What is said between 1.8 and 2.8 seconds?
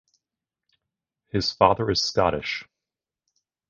is Scottish.